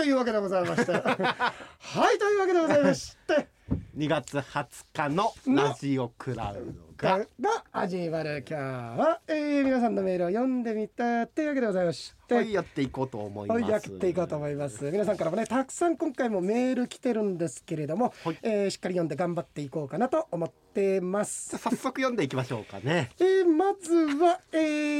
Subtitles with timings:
[0.00, 0.92] というわけでございまして。
[0.96, 1.52] は
[2.12, 3.48] いというわけでございまして。
[3.98, 7.18] 2月20日のラジオクラウドが。
[7.18, 8.62] がが始まる今日
[8.98, 13.60] は、えー、皆さんのメールを読んでみたというわけでございまして、はいやっていこうと思います。
[13.60, 14.90] はい、やっていこうと思います。
[14.90, 18.38] 皆さんからもね、たくさん今回もメール来てるんですけれども、はい。
[18.40, 21.58] えーしっかり読んで頑張っていこうかなと思ってます。
[21.58, 23.10] 早速読んでいきましょうかね。
[23.18, 24.56] えーまずは、え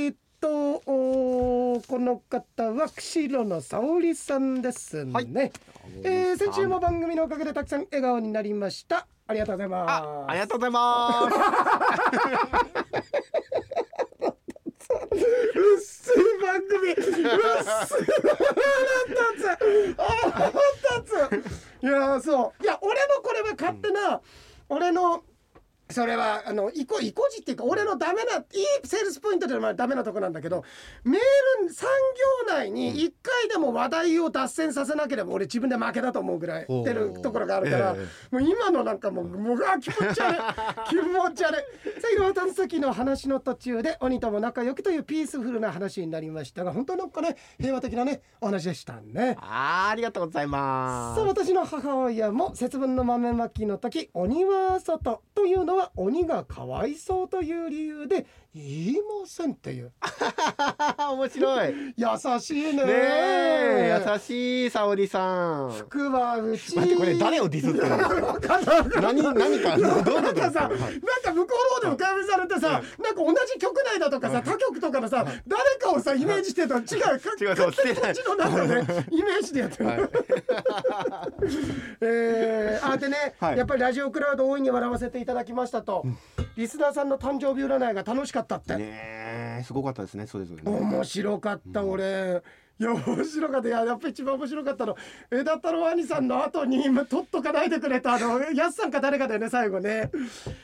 [0.08, 5.12] ーっと、この方は釧路の沙織さんですね。
[5.12, 5.28] はい。
[6.04, 9.06] えー先週も番組のおかげでたくさん笑顔になりました。
[9.26, 9.90] ありがとうございます。
[9.90, 11.36] あありがとうございます。
[14.92, 16.92] うっすい番組。
[16.92, 17.84] うっすい腹立つ。
[19.96, 21.44] 腹立
[21.82, 21.84] つ。
[21.84, 22.62] いやーそう。
[22.62, 24.20] いや俺のこれは勝手な、
[24.68, 25.22] 俺の
[25.90, 30.64] それはあの意固意固地っていうか俺のダメないいセールスポイントではダメなとこなんだけど
[31.04, 31.88] メール産
[32.48, 40.40] 業内に1回でも話題を脱線させなければ俺自分で負けだと思うぐらい出るところがあるから、えもう今のなんかもうもうあ気持ち悪い。
[40.88, 42.00] 気持ち悪い。
[42.00, 49.36] 最後は探査機の話の途中で鬼とも仲良くというピースフルな話になりましたが本当になんかね平和的なねお話でしたね。
[49.40, 51.20] あーありがとうございます。
[51.20, 59.92] そう私の母親も節分の豆まきの時鬼は外というのは鬼がかわいそうという理由で言いませんっていう。
[61.12, 61.94] 面白い。
[61.96, 62.84] 優しいね。
[62.84, 64.02] ねえ。
[64.04, 65.70] 優しい沙織さん。
[65.70, 79.86] 服はうち待ってこれ誰をディスってる何何かどういうことなんかなんか向こうの方でも会話されてさ、なんか同じ局内だとかさ、他局とかのさ、誰かをさ、イメージしてると違う、違うそうしてないこっちの中で、イメージでやってる。
[79.86, 80.00] はい。
[82.02, 83.58] えー、あでね、はい。
[83.58, 86.04] やっぱりラジオクラウド大いに笑わせていただきましたと、
[86.56, 90.70] リスナーさんの誕生日占いが楽しかったって、ねえすごかったですねそれぞれね。
[90.70, 92.42] 面白かった、俺。
[92.80, 93.68] いや面白かった。
[93.68, 94.96] いややっぱ一番面白かったの
[95.30, 100.10] 枝太郎兄さんの後に今取っとかないでくれたあのやすさんか誰かだよね最後ね。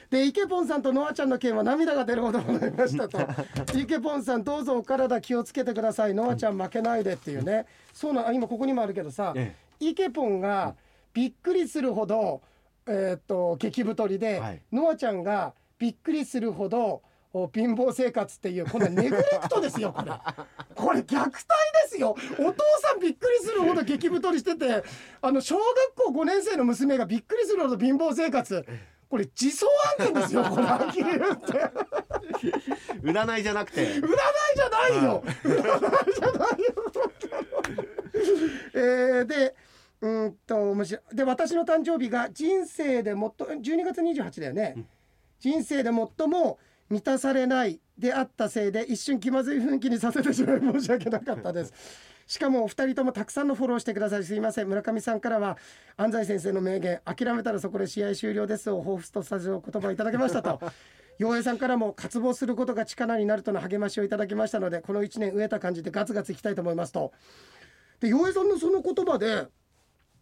[0.09, 3.19] でイケポンさんとノアちゃんの件は涙が出るほどございましたと。
[3.79, 6.15] イケポンさんどうぞお体気をつけてください。
[6.15, 7.67] ノアちゃん負けないでっていうね。
[7.93, 10.75] そうな今ここにもあるけどさ、えイケポンが
[11.13, 12.41] びっくりするほど、
[12.87, 14.63] えーっと激太りで、はい。
[14.73, 17.03] ノアちゃんがびっくりするほどお
[17.53, 20.11] 貧乏生活っていうこのネグレクトですよこれ。
[20.75, 22.17] これ虐待ですよ。
[22.39, 24.83] お父さんびっくりするほど激太りしてて
[25.21, 25.67] あの小学
[26.13, 28.65] 校5年生の娘がびっくりするほど貧乏生活。
[29.09, 29.67] これ自走
[30.01, 31.53] 案件ですよ これはっきり言って。
[33.03, 33.87] 占いじゃなくて。
[33.87, 34.03] 占い
[34.57, 35.23] じゃないよ。
[35.45, 36.75] 占いじゃないよ。
[38.75, 39.55] えー、で
[40.01, 41.17] うーんと面白い。
[41.17, 44.77] で私の誕生日が人生で最も12月28だよね、
[45.41, 46.59] 人生で最も
[46.89, 51.73] 満たされないであったせいで一瞬気まずい雰囲気にさせてしまい申し訳なかったです。
[52.27, 54.69] しかもお二人ともたくさんのフォローしてくださりすいません。
[54.69, 55.57] 村上さんからは
[55.97, 60.61] 安西先生の名言諦めたらそこで試合終了ですを彷彿とさせるお言葉をいただきましたと。
[61.19, 67.13] 陽平さんからも渇望することが力になるとの励ましをいただきましたのでこの1年飢えた感じでガツガツいきたいと思いますと。
[68.01, 69.47] で陽平さんのその言葉で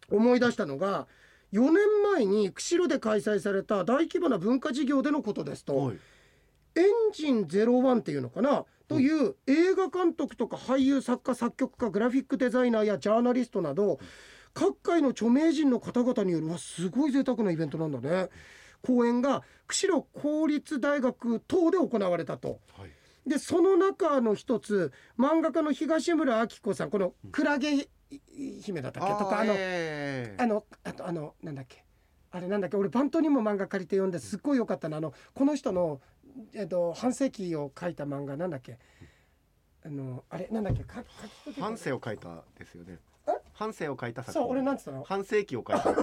[0.09, 1.09] 思い出したのが
[1.53, 5.99] 4年前に釧路で開催された大規模な文化事業でのことですと、はい
[6.77, 8.65] エンジン01っていうのかな？
[8.87, 13.99] という映画監督とか俳優作家作曲家グラフィックデザイナーやジャーナリストなど
[14.53, 18.29] 各界の著名人の方々によるわすごい贅沢なイベントなんだね。
[18.83, 22.61] 公演が釧路公立大学等で行われたと。
[22.77, 22.91] はい。
[23.27, 27.89] でその中の一つ漫画家の東村明子さんこの「クラゲ
[28.61, 29.13] 姫」だったっけ？
[29.15, 31.83] とかあのえあのあとあのなんだっけ？
[32.31, 32.77] あれなんだっけ？
[32.77, 34.99] 俺バントにも漫画借りて読んですっごい良かったの。
[34.99, 36.03] あのこの人の、
[36.55, 38.79] えっと、半世紀を書いた漫画なんだっけ？
[39.85, 40.83] あのあれなんだっけ？
[40.85, 41.05] か
[41.45, 42.99] 書き半生を書いたですよね。
[43.29, 43.31] え？
[43.53, 45.05] 半生を書いた作そう俺なんつったの？
[45.05, 45.91] 半世紀を書いた。
[45.95, 45.97] うん。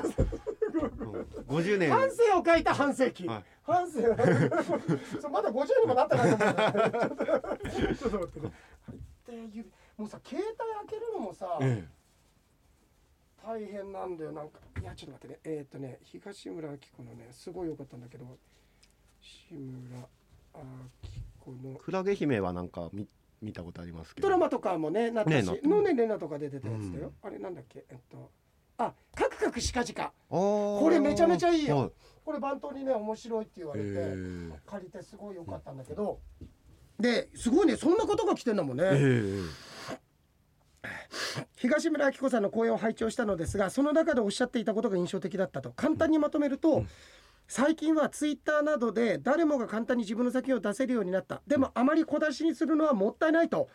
[1.47, 1.91] 50年。
[1.91, 3.43] 半世を書いた半世紀、はい。
[3.63, 4.01] 半世
[5.21, 8.41] そうまだ50にもなってないと思うちょっと待っ
[9.25, 9.31] て。
[9.31, 9.65] ね
[9.97, 11.85] もうさ携帯開けるのもさ、え
[13.45, 14.31] 大変なんだよ。
[14.31, 15.39] なんかいやちょっと待ってね。
[15.43, 18.37] えーっ、とね東村明子のねすごい良かったんだけど。
[19.19, 20.07] 志村
[20.63, 20.69] 明
[21.39, 21.75] 子の。
[21.75, 23.07] えクラゲ姫はなんか見
[23.41, 24.27] 見たことありますけど。
[24.27, 27.27] ドラマとかもねなったしねなってるのねれなとか出てたやつだよ、うん。
[27.27, 27.85] あれなんだっけ？
[27.89, 28.31] えっと。
[28.77, 30.13] あカクカクしかじか。
[30.29, 31.77] ここれめちゃめちゃいいよ。
[31.77, 31.91] はい。
[32.23, 33.89] これ番頭にね面白いって言われて、
[34.67, 36.19] 借りてすごい良かったんだけど、
[36.99, 39.41] ですごいねそんなことが来てんだもんね、え
[41.55, 45.71] 東村明子さんの講演を拝聴したのですがその中でおっしゃっていたことが印象的だったと。
[45.71, 46.85] 簡単にまとめると、
[47.53, 51.41] 最近はツイッターなどで誰もが簡単に自分の作品を出せるようになった。
[51.45, 53.67] でもあまり小出しにするのはもったいないと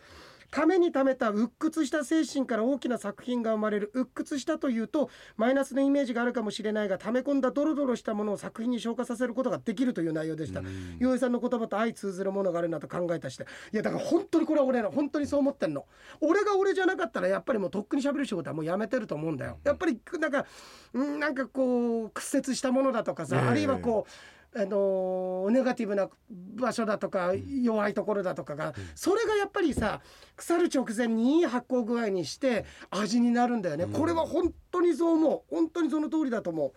[0.51, 3.91] 亀に溜めた鬱屈した精神から大きな作品が生まれる。
[3.95, 10.63] 鬱屈したというとマイナスのイメージがあるかもしれないが溜め込んだドロドロしたものを作品に消化させることができるという内容でした。
[10.99, 13.45] 洋平さんの言葉と相通ずるものがあるなと考えたして。
[13.73, 15.87] いやだから本当にこれは俺の本当にそう思ってんの。
[16.21, 19.59] 俺が俺じゃなかったらやっぱりもうとっくに喋る仕事はもうやめてると思うんだよ。
[19.65, 20.47] やっぱりなんか
[20.93, 23.49] うんなんかこう屈折したものだとかさ、ええ。
[23.49, 24.11] あるいはこう
[24.57, 30.01] あのーネガティブな場所だとか弱いところだとかが、それがやっぱりさ
[30.35, 35.55] 腐る直前にいい発酵具合にして味になるんだよね、これは本当にそう思う。
[35.55, 36.73] 本当にその通りだと思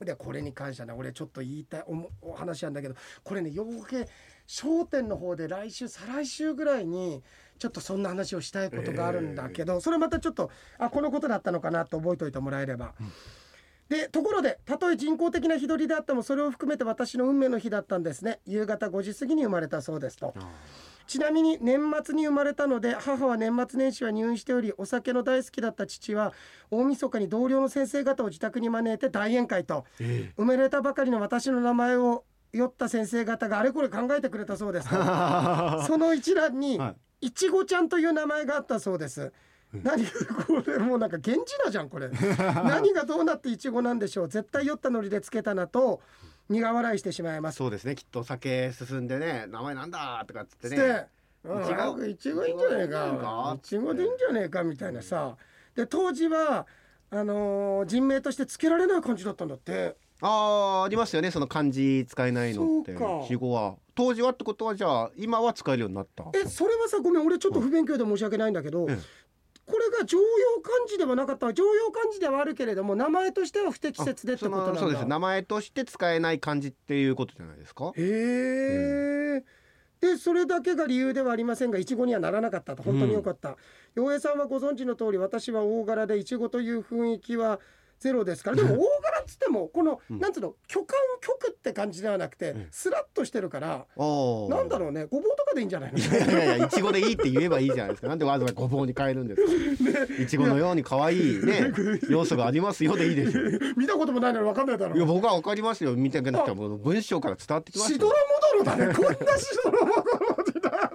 [0.00, 0.04] う。
[0.04, 2.94] でこれに関してはね俺ちょっと言いたいおもお話なんだけど
[3.24, 4.06] これね余計
[4.46, 7.22] 商店の方で来週再来週ぐらいに
[7.58, 12.94] ちょっとそんな話をしたいことがあるんだけど、それまたちょっとあこのことだったのかなと覚えておいてもらえれば。
[13.88, 18.40] でところでたとえ人工的な日取りであってもそれを含めて私の運命の日だったんですね。
[18.44, 20.34] 夕方5時過ぎに生まれたそうですと。
[21.06, 26.32] ちなみに年末に生まれたので母は年末年始は入院しておりお酒の大好きだった父は
[26.68, 29.84] 大晦日に同僚の先生方を自宅に招いて大宴会と。
[30.00, 34.96] え生まれたばかりの私の名前を酔った先生方があれこれ考えてくれたそうですと。
[35.86, 37.30] その一覧にはい。
[37.32, 39.32] ちごちゃんという名前があったそうです。
[39.82, 42.08] 何これもうなんか源氏名じゃんこれ。
[42.64, 44.28] 何がどうなっていちごなんでしょう。
[44.28, 46.00] 絶対酔ったノリでつけたなと
[46.48, 47.56] 苦笑いしてしまいます。
[47.56, 51.06] そうですねきっと酒進んでね名前なんだとかっつってで、ね
[51.44, 52.92] うんいちごいちごいいんじゃねえか。
[53.20, 53.54] か？
[53.56, 55.36] いちごでいいんじゃねえかみたいなさ。
[55.74, 56.66] で当時は
[57.10, 59.96] あのー人名としてつけられない感じだったんだって。
[60.22, 62.96] あーありますよねその漢字使えないのって。
[62.96, 63.26] そうか。
[63.26, 63.76] 死語は。
[63.94, 66.24] 当時はってことはじゃあ今は使えるようになった？
[66.34, 68.98] えそれはさごめん俺ちょっと不勉強で申し訳ないんだけど、うん
[69.66, 70.24] これが常用
[70.62, 74.80] 漢字ではなかった常用漢字ではあるけれども名前としては不適切でってそことなんだ。
[74.80, 75.04] のそうです。
[75.06, 77.92] 名前として使えない漢字っていうことじゃないですか？
[77.96, 79.44] へえ、
[80.00, 82.82] でそれだけが理由ではありませんがいちごにはならなかったと。
[82.82, 83.56] 本当によかった。
[83.94, 87.58] 洋平、さんはご存知の通り私は大柄でいちごという雰囲気は
[87.98, 88.50] ゼロですか？
[88.50, 90.18] ら でも大柄っつってもこの、うん。
[90.18, 92.68] なんつうの巨漢極って感じではなくて、ん。
[92.70, 94.50] スラッとしてるからおー。
[94.50, 95.98] なんだろうねごぼうとかでいいんじゃないの？
[95.98, 98.08] いやいやいやいちごでいいって言えばいいじゃないですか。
[98.08, 99.42] なんでわざわざごぼうに変えるんです
[99.92, 100.22] か？
[100.22, 101.72] いちごのように可愛いね
[102.08, 103.40] 要素がありますよでいいでしょ
[103.76, 104.96] 見たこともないのに分かんないだろ。
[104.96, 105.94] いや僕はわかりますよ。
[105.96, 107.96] 見てなくても文章から伝わってきますよ。
[107.96, 108.14] しどろ
[108.62, 110.90] もどろだねこんなしどろもどろだ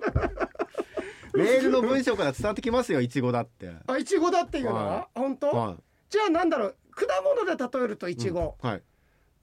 [1.33, 3.71] メールの文章から伝わってきますよいちごだって。
[3.87, 5.75] あいちごだっていうのは、は本当、は
[6.09, 6.75] じゃあなんだろう
[7.07, 8.81] 果物で例えるといいちご、うんはい。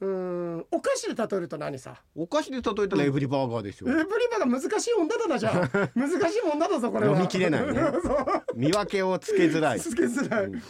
[0.00, 0.66] うん。
[0.70, 1.96] お菓子で例えると何さ？
[2.14, 3.90] お菓子で例えたらエブリバーガーですよ。
[3.90, 5.68] エブリバが難しい女だなじゃあ。
[5.98, 7.16] 難しい女だぞこれは。
[7.16, 7.80] 読み切れないね。
[8.54, 9.80] 見分けをつけづらい。
[9.80, 10.62] つけづらい、うん。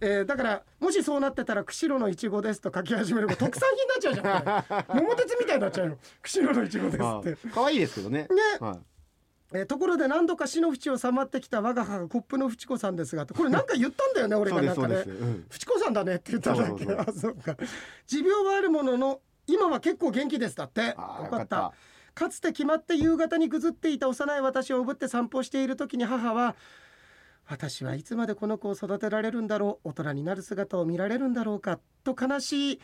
[0.00, 5.98] えーだからもしそうなってたら釧路のいちごですと書き始めれば 特産品になっちゃうじゃん桃鉄みたいになっちゃうよ。
[6.22, 7.36] 釧路のいちごですあって。
[7.52, 8.28] 可愛いですけどね。
[8.28, 8.28] ね。
[8.60, 8.95] はい
[9.52, 15.04] えーところで何度か死の淵をさまってきた我が母コップの淵子さんですがこれなんか言ったんだよね俺がなんかね。
[15.04, 17.56] そう子さんだねって言ったんだっけあそうか。
[18.06, 20.88] 持病はあるものの今は結構元気ですだって。
[20.88, 21.56] よかった。
[21.56, 21.72] よ
[22.14, 26.56] かつて決まって夕方にぐずっていた幼い私をおぶって散歩している時に母は
[27.46, 32.80] 私はいつまでこの子を育てられるんだろう大人になる姿を見られるんだろうかと悲しい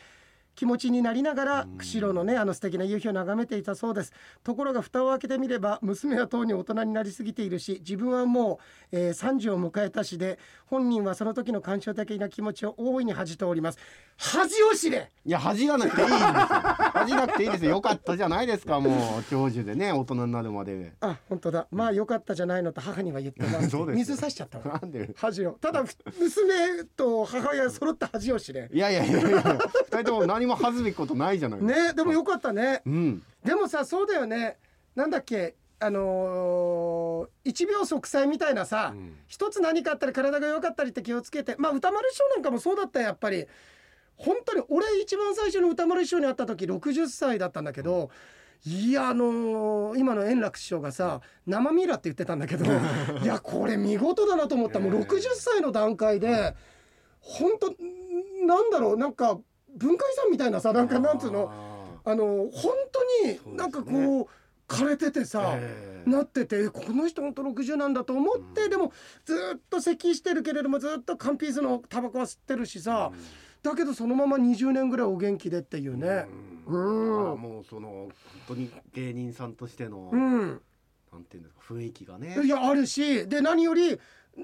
[0.54, 1.78] 気持ちになりながらうん。
[1.78, 4.12] 釧路のねあの素敵な夕日を眺めていたそうです。
[4.44, 8.60] ところが蓋を開けてみれば娘はとうに大人になりすぎているし自分はも
[8.92, 13.78] う、えー30を迎えたしで本人はその時の感傷的な気持ちを大いに恥じております。
[14.18, 15.10] 恥を知れ！
[15.24, 16.28] いや恥じらなくていいんですよ。
[16.92, 17.70] 恥じなくていいですよ。
[17.72, 20.92] よかったじゃないですかもう長寿でね大人になるまで。
[21.00, 21.66] あ本当だ。
[21.70, 24.78] まあ良かったじゃないのと母には言ってま す水差しちゃったわ。
[24.80, 25.10] なんで？
[25.16, 25.52] 恥を。
[25.60, 28.68] ただ娘と母親揃った恥を知れ。
[28.72, 29.58] いやいやいやいや
[29.90, 31.88] 二人とも何も恥ずべきことないじゃないですか。
[31.88, 32.82] ねでもよかったね。
[32.86, 33.22] うん。
[33.44, 34.56] でもさそうだよね。
[34.94, 35.54] なんだっけ？
[35.80, 39.16] あのー一秒息災みたいなさ、うん。
[39.26, 41.56] 一つ何かあったり体が弱かったりって気をつけて。
[41.58, 43.46] まあ歌丸師匠なんかもそうだったよやっぱり。
[44.16, 48.10] 本当に俺一番最初の歌丸師匠に会った時60歳だったんだけど、
[48.64, 52.64] いやあのー今の円楽師匠がさ生ミイラって言ってたんだけど
[53.20, 54.78] いやこれ見事だなと思った。
[54.78, 56.54] もうええ60歳の段階で
[57.18, 57.74] 本当
[58.46, 59.38] なんだろうなんか
[59.76, 61.50] 文化遺産みたいなさなんかなんつうの
[62.04, 64.26] ああの本当になんかこう
[64.68, 66.10] 枯れててーさ、ええ。
[66.10, 68.70] なっててこの人本当60なんだと思って、うん。
[68.70, 68.92] でも
[69.24, 73.12] ずっと咳してるけれどもずっと缶ピースのタバコは吸ってるしさ、
[73.62, 76.26] だけどそのまま20年ぐらいお元気でっていうね。
[76.66, 77.32] うん。
[77.32, 77.40] うん。
[77.40, 78.12] もうその本
[78.48, 80.60] 当に芸人さんとしての、うん、
[81.12, 82.40] なんていうんですか雰囲気がね。
[82.42, 84.00] いやあるしで何より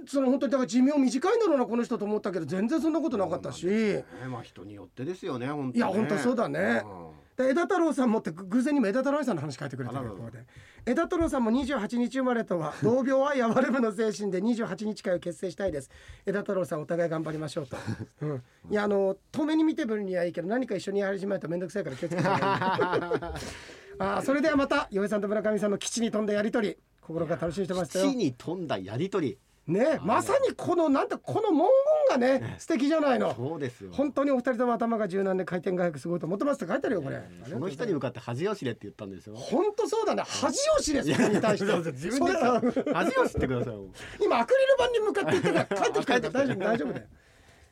[0.06, 6.82] その本当にだから寿命短いんだろうなこの人と思ったけど全然そんなことなかったし、ねまあ人によってですよね本当いや本当そうだね。
[6.84, 7.28] うん。
[7.38, 10.44] で枝太郎さんもってぐ偶然にも枝太郎愛さんの話書いてくれてるよあららここで
[10.84, 15.90] 枝太郎さんも28日生まれとは同病愛哀れむの精神で28日会を結成したいです。
[16.26, 17.76] 枝太郎さんお互い頑張りましょうと、
[18.22, 31.68] うん、いやあの遠目に見てぶるにはいいけど何か一緒にやり始めると面倒くさいから気をつけて あーそれではまた洋江さんと村上さんの基地に飛んだやりとり心が楽しみにしてましたよ地に飛んだやりとりねまさにこのなんてこの文言
[32.08, 33.34] がね素敵じゃないの。
[33.34, 33.90] そうですよ。
[33.92, 37.22] 本当にお二人とも頭が柔軟で回転が速くすごいと思ってますって書いてあるよこれ。
[37.48, 39.36] その人に向かって恥吉れって言ったんですよ。
[39.36, 40.22] 本当そうだね。
[40.26, 41.72] 恥を知れそれに対して。
[41.92, 43.86] 自分で恥を知ってくださいよ
[44.22, 46.30] 今アクリル板に向かって言ったから帰ってきたから。
[46.30, 47.06] 大丈夫大丈夫だよ。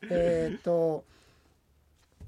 [0.09, 1.03] えーっと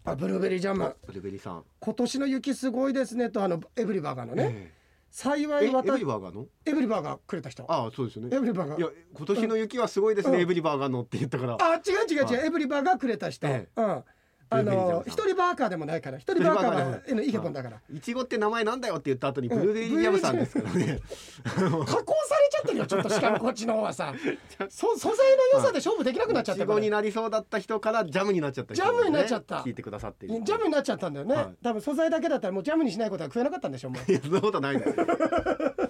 [0.05, 0.95] あブルーベリージャム。
[1.05, 1.63] ブルベリーさん。
[1.79, 4.73] 今年の雪すごいですねとあのエブリバーガーのね
[5.11, 6.45] 幸い私ブリバーガーの？
[6.65, 7.63] エブリバーガーくれた人。
[7.71, 8.35] ああそうですよね。
[8.35, 10.41] エブリバーガーいや今年の雪はすごいですね、うん。
[10.41, 11.57] エブリバーガーのって言ったから。
[11.59, 13.69] あ違う違う違う、エブリバーガーくれた人、え。
[13.75, 14.03] うん
[14.51, 17.81] あの一人バーカーでもないから一人バーカーはイケポンだから。
[17.93, 19.59] いちごって名前なんだよって言った後にうん。
[19.59, 20.99] ブルーベリージャムさんですからね、
[21.43, 24.13] 加工されちゃってるよちょっとしかもこっちの方はさ。
[24.69, 25.17] そ素材
[25.53, 29.57] の良さで勝負できなくなっちゃっいちごになりそうだった人からジャムになっちゃった人ジャムになっちゃった。
[29.57, 31.55] 聞いてくださってジャムになっちゃったんだよね、はい。
[31.63, 35.05] 多分素材だけだったらもうジャムにしないことは食えなかったんでしょうもういやそんなことないですよ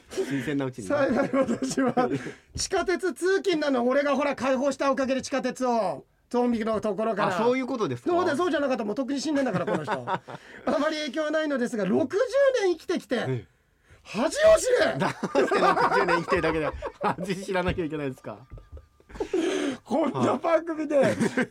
[0.10, 2.10] 新鮮なうちにね、幸い私は
[2.56, 3.88] 地下鉄通勤なの。
[3.88, 8.10] 俺がほら開放したおかげで地下鉄をゾンビのところからあそういうことですか？
[8.12, 8.84] そうだそうじゃなかった。
[8.84, 9.92] らもうとっくに死んでんだからこの人。
[10.08, 10.22] あ
[10.66, 12.08] まり影響はないのですが60
[12.62, 13.46] 年生きてきてえ
[14.04, 14.98] 恥を知れ。
[15.00, 16.70] どうして60年生きてるだけで
[17.02, 18.38] 味知らなきゃいけないですか？
[19.84, 20.96] こんな番組で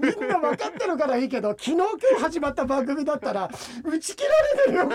[0.00, 1.86] みんな分かってるからいいけど昨日今
[2.18, 3.50] 日始まった番組だったら
[3.84, 4.88] 打ち切られてるよ。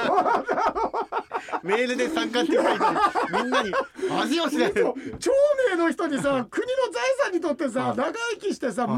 [1.62, 2.98] メールで参加してくれたり
[3.44, 3.72] みんなに
[4.22, 4.72] 味を知れ。
[4.72, 5.32] そう長
[5.70, 7.98] 命の人にさ国の財産にとってさはい。
[7.98, 8.96] 長生きしてさね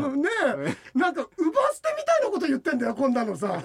[0.93, 3.61] なんか奪捨てみたいなこと言ってんだよこんなのさ。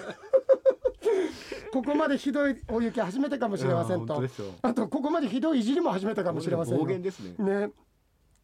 [1.71, 4.23] ここまでひどい大雪初めてかもしれませんと。
[4.61, 7.69] あとここまでひどいいじりも初めてかもしれませんね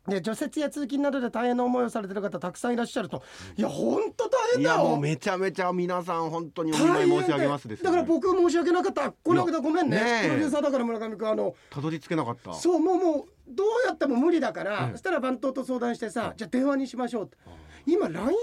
[0.07, 3.21] ねで除雪や通勤などで大変な思いをされてる方たくさんいらっしゃると。
[3.55, 4.75] いやほんと大変だよ。
[4.75, 9.11] いやもうめちゃめちゃ皆さん本当にお見舞い申し上げますですよ、ね、だから僕申し訳なかった。
[9.11, 9.97] この間ごめんね。
[9.97, 10.27] ねえ。
[10.27, 12.53] プロデューサーだから村上君あのたどり着けなかった。
[12.53, 17.37] そうもうもうどうやっても無理だから、うんそしたら番頭と相談してさ、じゃあ電話にしましょうって。
[17.85, 18.35] 今 LINE 電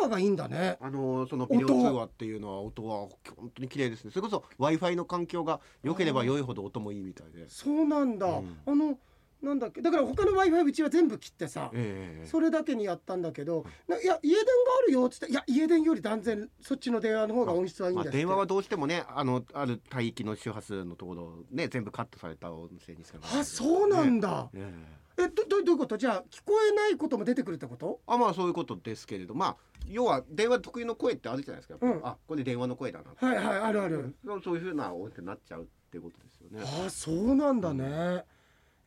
[0.00, 0.76] 話がいいんだね。
[0.80, 4.12] あのそのビデオ通話っていうのは音は本当に綺麗ですね。
[4.12, 7.48] それこそ w i f i の環境が良ければ良いほど音もいいみたいで。
[7.48, 8.58] そうなんだ、うん。
[8.64, 8.96] あの
[9.42, 9.82] なんだっけ？
[9.82, 14.44] だから他の w i f i うちは全部切ってさ、ええそれだけにやったんだけど、ないや家電が
[14.80, 24.60] あるよっつっていや家電より断然そっちの電話の方が音質はいいんまあ、電話はどうしてもねあのある帯域の周波数のところをね全部カットされた音声にしかなあそうなんだ、ね。
[24.62, 24.72] え
[25.18, 25.28] え。
[25.28, 25.98] どどどういうこと？
[25.98, 28.00] じゃあ聞こえないことも出てくるってこと？
[28.06, 29.56] あまあそういうことですけれどまあ
[29.86, 32.00] 要は電話特有の声ってあるじゃないですか、うん。
[32.02, 33.28] あこれ電話の声だな。
[33.28, 36.86] はいはいあるある、そういうふうな音声になっちゃうっていうことですよね。
[36.86, 38.24] あそうなんだね。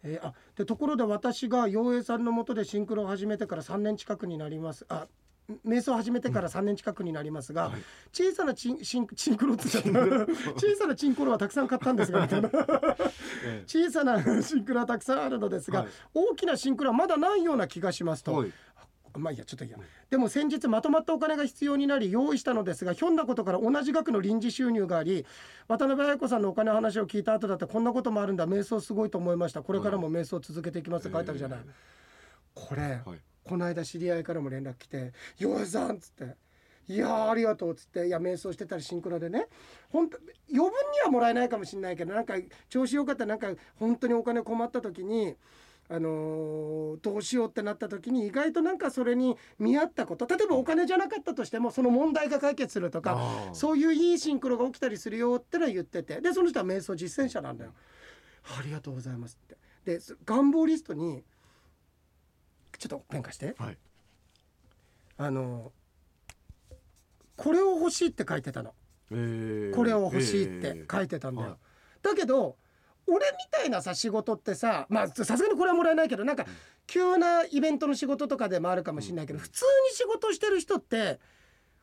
[0.06, 4.86] えーあでところで私が陽平さんのもとでシンクロを始めてから3年近くになります。
[4.88, 5.08] あ
[5.64, 7.82] 瞑想を始めてから3年近くになりますが、はい。
[8.12, 10.34] 小さなチンチンチンクロって言っちゃった。
[10.58, 12.50] 小さなチンコロはたくさん買ったんですがみたいな。
[13.46, 15.90] え小さなシンクロはたくさんあるのですが、はい。
[16.14, 18.32] 大きなシンクロはまだないような気がしますと。
[18.32, 18.54] えはい
[19.20, 19.78] まあいいやちょっといいや。
[20.10, 25.26] でも先日まとまったお金が必要になり用意したのですがひょんなことから同じ額の臨時収入があり
[25.68, 28.48] 渡辺彩子さんのお金の話を聞いた後だってこんなこともあるんだ。
[28.48, 29.62] 瞑想すごいと思いました。
[29.62, 31.60] これからも瞑想続けていきますって書いてあるじゃない、
[32.54, 33.02] これ、はい。
[33.44, 36.36] この間知り合いからも連絡来て「洋平さん」っつって
[36.88, 38.08] 「いやーありがとう」っつって。
[38.08, 39.48] いや瞑想してたりシンクロでね。
[39.90, 40.18] 本当
[40.52, 42.36] 余分にはもらえないかもしれないけどなんか
[42.70, 45.36] 調子よかったらなんか本当にお金困った時に。
[45.88, 53.20] あのーどうしようってなった時に意外となんかそれに見合ったこと例えばお金じゃなかったとしてもその問題が解決するとか
[53.54, 57.74] そういういいシンクロが起きたりするよってのは言っててでその人は瞑想実践者なんだよ。
[58.58, 59.58] ありがとうございますって。
[59.84, 61.24] でそ願望リストに
[62.80, 63.56] ちょっとペン貸して。
[63.58, 63.78] はい
[65.18, 65.72] あの
[67.38, 68.74] これを欲しいって書いてたの。
[69.12, 71.50] ええこれを欲しいって書いてたんだよ。
[71.50, 71.58] はい
[72.02, 72.56] だけど
[73.08, 76.46] 俺みたいなさ仕事ってさまあさすがにこれはもらえないけどなんか
[76.88, 81.20] 急なイベントの仕事とかでもあるかもしれないけど、普通に仕事してる人って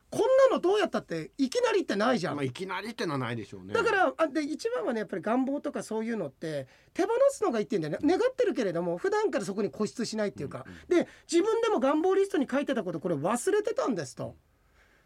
[0.09, 2.35] こんなのどうやったっていきなりってないじゃん。
[2.35, 3.73] まあ、いきなりってのはないでしょうね。
[3.73, 8.17] だからあで一番はねやっぱり願望とかそういうのって手放すのがいいって言うんだよね。
[8.17, 14.35] 願ってるけれども普段からそこに固執しないっていうか、で自分でも願望リストに書いてたことこれ忘れてたんですと、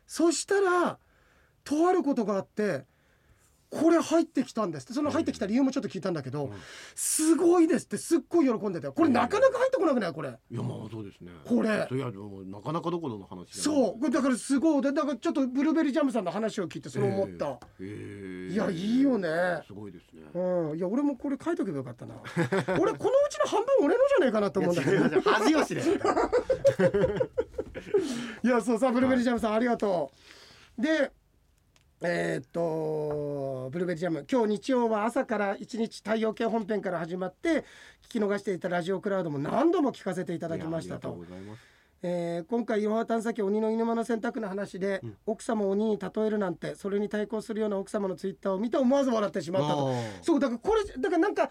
[0.08, 1.00] そしたら
[1.64, 2.86] とあることがあって
[3.70, 4.94] これ入ってきたんですって。
[4.94, 6.52] その入ってきた理由もちょっと聞いたんだけど、
[6.96, 10.14] すごいですってすっごい喜んでたよこれなかなか入ってこなくない？
[10.14, 10.30] これ。
[10.30, 11.32] いやまあそうですね。
[11.44, 11.70] これ。
[11.70, 14.10] いやでもなかなかどころの話そう。
[14.10, 14.82] だからすごい。
[14.82, 18.50] でだからちょっとブルーベリージャムさんの話を聞いてそれ思った、へえ。
[18.52, 19.28] いやいいよね。
[19.68, 20.24] すごいですね。
[20.34, 20.78] うん。
[20.78, 22.16] いや俺もこれ書いとけばよかったな。
[22.80, 25.22] 俺このうちの半分俺のじゃねえかなと思うんだけど。
[25.22, 25.82] 恥吉で
[28.44, 30.12] いや そうさブルーベリージャムさんありがと
[30.80, 30.82] う。
[30.82, 31.12] で
[32.02, 34.26] えーっとブルーベリージャム。
[34.32, 37.66] 今日日曜は朝から一日太陽系本編から始まって
[38.08, 41.18] 聞き逃していたラジオクラウドも何度も聞かせていただきましたと。
[42.04, 49.92] えー今回いろは探査機鬼の犬間の選択の話で、奥様を鬼に例えるなんてそれに対抗するような奥様のツイッターを見て思わず笑ってしまったと。
[50.22, 51.50] そうだからこれだからなんか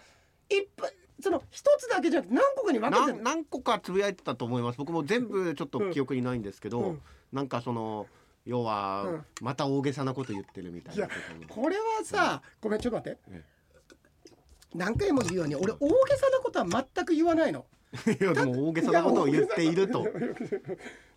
[0.49, 4.79] いっぱいその一つだけじゃなくて何個かに分けてる何何個かつぶやいてたと思います。
[4.79, 7.03] 僕も全部ちょっと記憶にないんですけど、うん。
[7.33, 8.07] なんかその
[8.47, 9.25] 要は、うん。
[9.43, 11.09] また大げさなこと言ってるみたいな
[11.49, 13.19] これはさ、ごめんちょっと待って。
[13.31, 13.43] え
[14.75, 17.67] 何回も言うように俺大げさなことは全く言わないの。
[18.21, 20.07] いやでも大げさなことを言っていると。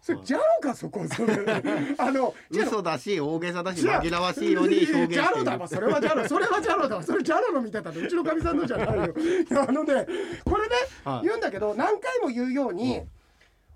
[0.02, 1.36] それジャロかそこそれ。
[1.98, 9.14] あの嘘だし大げさだし紛らわしいように表現ジャロだわそれはジャロそれはジャロだわそれジャロの見てたのうちのかみさんのじゃないよ。
[9.18, 10.08] いやあのね
[10.46, 11.26] これね、はい。
[11.26, 13.02] 言うんだけど何回も言うように、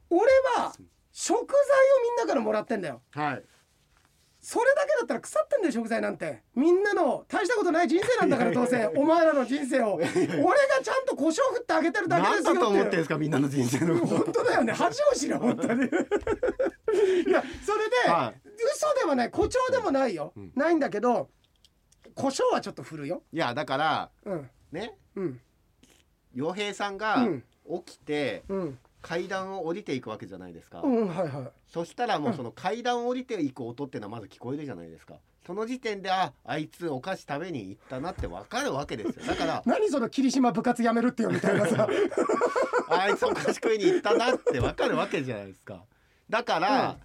[0.10, 0.22] 俺
[0.56, 0.74] は
[1.14, 1.46] 食材を
[2.04, 3.02] みんなからもらってんだよ。
[3.12, 3.44] はい。
[4.42, 6.42] それだけだったら腐ってんだよ食材なんて。
[6.56, 8.88] みんなの大したことない人生なんだからどうせ。
[8.98, 9.94] お前らの人生を。
[10.04, 10.12] 俺が
[10.84, 14.18] ちゃんと胡椒振ってあげてるだけですよ何だと思ってんですかみんなの人生のこと。
[14.18, 14.74] 本当だよね。
[14.74, 15.86] 恥を知れ本当に。
[15.86, 18.34] いやそれで、は
[18.76, 19.28] 嘘ではない。
[19.28, 20.52] 誇張でもないよ、ん。
[20.56, 21.30] ないんだけど
[22.16, 23.24] 胡椒はちょっと振るよ。
[23.32, 24.50] いやだからうん。
[24.72, 24.98] ね。
[25.16, 25.42] うん。
[26.34, 27.44] 洋平さんがうん。
[27.86, 31.52] 起きてうん階段を降りていくわけじゃないですか、うんはいはい。
[31.68, 35.16] そしたらもうその階段を降りていく音っていうのはまず聞こえるじゃないですか。
[35.46, 39.26] その時点でああいつお菓子食べに行ったなってわかるわけですよ。
[39.28, 41.88] だから何その霧島部活やめるってよみたいなさ。
[42.90, 45.84] あいつお菓子食いに行ったなってわかるわけじゃないですか。
[46.30, 46.98] だから、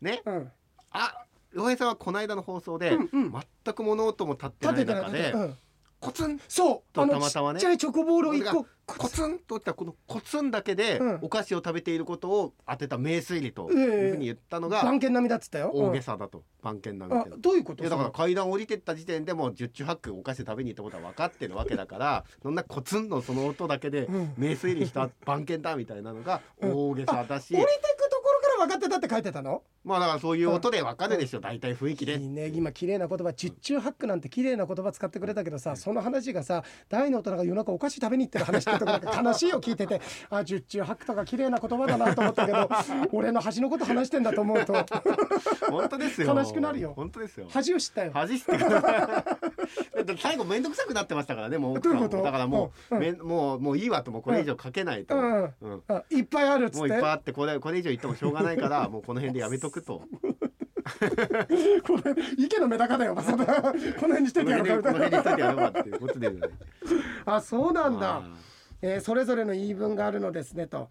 [0.00, 0.52] ねうん。
[0.90, 3.32] あ洋平さんはこの間の放送で、うんうん。
[3.64, 5.54] 全く物音も立ってないい中で、立てて
[6.00, 6.40] コツン。
[6.48, 6.82] そう。
[6.94, 7.60] とあのたまたまね。
[7.60, 9.38] ちっちゃいチョコボールを一個コツン。
[9.40, 11.18] とったこのコツンだけで、うん。
[11.22, 15.70] お菓子を食べていることを当てた名推理とええいうふうに言ったのが番犬並みだっつったよ。
[15.74, 17.82] 大げさだと、番犬並みあってどういうこと？
[17.82, 24.32] いやだから階段降りてった時点でもう十中八九お菓子食べに行ったことは分かってるわけだからそんなコツンのその音だけでうん。
[24.38, 29.62] 名推理した番犬だみたいなのが大げさだし、 降りてくところから分かってたって書いてたの？
[29.82, 32.18] まあだからそういう音で分かるでしょ大体雰囲気で。
[32.18, 32.48] いいね。
[32.48, 42.68] 今綺麗な言葉十中八九なんて綺麗な言葉使ってくれたけどさその話がさ大の大人が夜中お菓子食べに行ってる話ってところが悲しいよ聞いててあ十中八九とか綺麗な言葉だなと思ったけど
[43.12, 44.74] 俺の恥のこと話してんだと思うと。
[45.70, 46.34] 本当ですよ。
[46.34, 46.92] 悲しくなるよ。
[46.94, 47.46] 本当ですよ。
[47.50, 48.10] 恥を知ったよ。
[48.12, 49.02] 恥してください
[49.96, 52.22] だって最後面倒くさくなってましたからねもうどういうこと？
[52.22, 53.00] だからもう,、うん。
[53.00, 55.52] めんもうもういいわともうこれ以上かけないと、うん。
[56.10, 56.78] いっぱいあるっつって。
[56.78, 60.02] もういっぱいあってこれこれ以上言ってもしょうがないからもうこの辺でやめとくと。
[61.86, 66.40] これ池のメダカだよまさこの辺にしてこてやるかの辺でこの辺にしといてやろうかっていうことで、 ね、
[67.26, 68.16] あそうなんだ。
[68.16, 68.22] あ
[68.82, 70.88] えーそれぞれの言い分があるのですねと、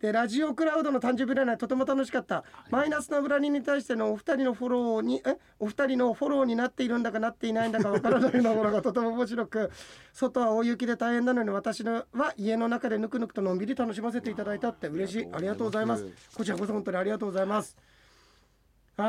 [0.00, 5.38] でラジオクラウドの誕生日占いとても楽しかった、マイナスな占いに対してのお二人のフォローにえ？
[5.58, 9.72] お二人のフォローになっているんだかなっていないんだかわからないようなものがとても面白く
[10.12, 15.26] 外は大雪で大変なのに私のは家の中でぬくぬくとのんびり楽しませていただいたって嬉しい。
[15.32, 16.06] ありがとうございます。
[16.36, 17.76] こちらこそ本当にありがとうございます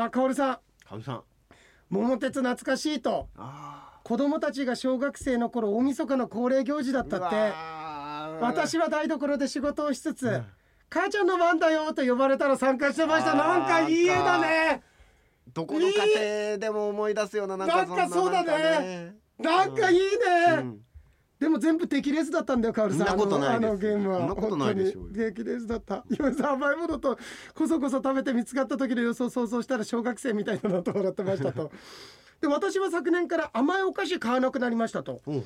[0.02, 0.54] あーかおるさん。
[0.88, 1.22] かみさん。
[1.88, 3.28] 桃鉄懐かしいと。
[3.36, 7.36] あ子供たちが小学生の頃大晦日の恒例行事だったって。
[8.40, 10.42] 私は台所で仕事をしつつ、
[10.90, 13.34] 母ちゃんの番だよと呼ばれたら参加してました。
[13.34, 14.82] なんかいい絵だね。
[15.52, 15.92] どこの家
[16.48, 19.14] 庭でも思い出すようななんかそうだね。
[19.38, 20.02] なんかなんかいいね、
[20.50, 20.53] うん
[21.44, 23.06] でも全部敵レースだったんだよカオルさん。
[23.06, 24.18] そんなことないですあのあのゲームは。
[24.20, 25.26] そんなことないでしょうよ本当に。
[25.34, 26.04] 敵レースだった。
[26.10, 27.18] 今さ甘いものと
[27.54, 31.70] こそこそ食べて見つかった時の様子を想像したら小学生みたいだなと笑ってましたと。
[32.40, 35.20] で私は昨年から甘いお菓子買わなくなりましたと。
[35.26, 35.32] う。
[35.32, 35.44] ん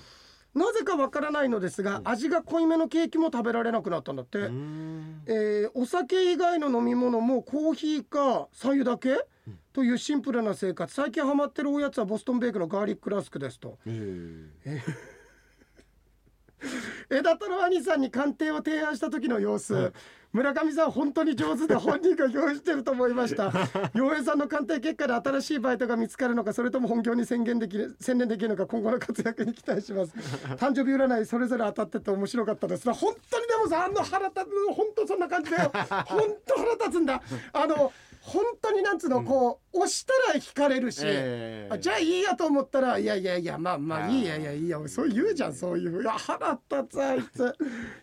[0.54, 9.26] なぜかわからないのですが、味が濃いめのケーキも食べられなくなったんだって、えーお酒以外の飲み物もコーヒーか白湯だけ、
[9.72, 10.92] というシンプルな生活。
[10.92, 13.78] 最近ハマってるおやつはボストンベークのガーリックラスクですと。
[13.86, 14.50] うん
[17.10, 19.92] 枝太郎兄さんに鑑定を提案した時の様子、うん
[20.30, 23.50] 村上さん本当に上手で本人が用意してると思いました。
[23.94, 30.12] 洋平さんの鑑定結果で新しいバイトが見つかるのかそれとも本業に宣言できる専念できるのか今後の活躍に期待します。
[30.60, 32.92] 誕生日占いそれぞれ当たってて面白かったです。
[32.92, 35.72] 本当にでもさあの腹立つ本当そんな感じだよ。
[36.06, 37.22] 本当腹立つんだ。
[37.54, 39.24] あの本当になんつうの、うん。
[39.24, 41.74] こう押したら引かれるし、ええ。
[41.74, 47.54] あじゃあいいやと思ったらいやいやいやまあまあいいやいやいいやそう言うじゃんそういういや腹立つあいつ。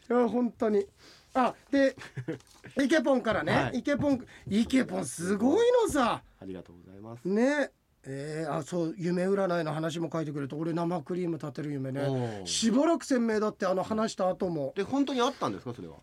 [0.09, 0.85] いや本当に。
[1.33, 1.95] あで
[2.83, 3.79] イケポンからね、はい。
[3.79, 6.21] イケポンイケポンすごいのさ。
[6.39, 7.27] ありがとうございます。
[7.27, 7.71] ね。
[8.07, 12.41] えー、あそう夢占いの話も書いてくれて俺生クリーム立てる夢ね。
[12.45, 14.73] しばらく鮮明だってあの話した後も。
[14.75, 15.97] で本当にあったんですかそれは？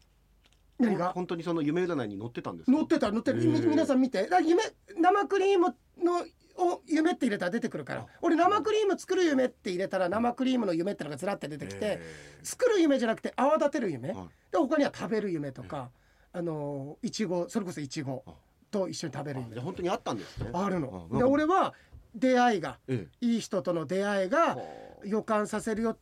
[0.87, 2.73] 何が本当にその夢占いに載ってたんですか？
[2.77, 3.43] 乗ってた乗ってる。
[3.43, 4.23] 皆さん見て。
[4.25, 4.63] だから夢
[4.97, 6.25] 生クリームの
[6.59, 8.01] を夢って入れたら出てくるから。
[8.03, 12.03] あ俺生クリーム作る夢って入れたら生クリームの夢ってのがずらって出てきてえ
[12.43, 14.11] 作る夢じゃなくて泡立てる夢。
[14.11, 14.29] えはい。
[14.51, 15.91] で他には食べる夢とか
[16.33, 18.33] あのいちごそれこそいちごあ。
[18.71, 19.59] と一緒に食べる夢。
[19.59, 20.51] あ本当にあったんですね。
[20.53, 21.09] あるの。
[21.13, 21.75] あで俺は
[22.15, 24.59] 出会いがえいい人との出会いえが
[25.05, 26.01] 予感させるよって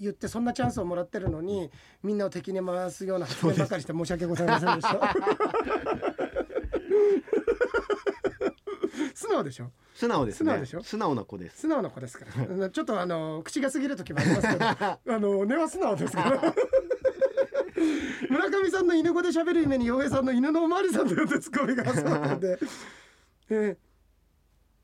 [0.00, 1.70] 言ってそんなチャンスをもらってるのに
[2.02, 5.14] みんなを敵に回すような発言ばかりして申し訳ございませんでした。
[9.14, 9.70] 素直でしょ？
[9.94, 10.50] 素直ですね。
[10.50, 10.82] 素直でしょ？
[10.82, 11.60] 素直な子です。
[11.60, 12.24] 素直な子ですか
[12.58, 12.70] ら。
[12.70, 16.40] ちょっとあの口が過ぎる時もありますけど あの根は素直ですから。
[18.30, 22.58] 村上さんの犬語で喋る夢に洋平さんの犬のおまわりさんのようでツッコミが挟まってんで、
[23.50, 23.76] えー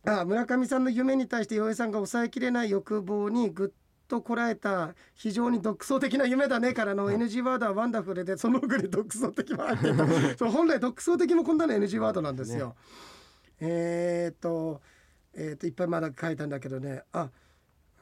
[0.03, 3.69] あ村上さんの夢に対して洋平さんが抑えきれない欲望にぐっ
[4.11, 12.75] とこらえた非常に独創的な夢だねからの NG ワードはワンダフルでその奥に独創的も入ってた そう本来独創的もこんなの NG ワードなんですよ。
[13.61, 14.83] えーっと
[15.33, 17.05] えーっといっぱいまだ書いたんだけどね。
[17.13, 17.31] あ